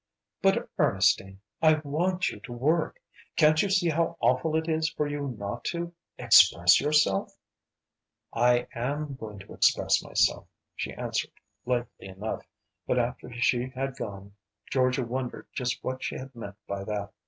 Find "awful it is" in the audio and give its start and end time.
4.19-4.89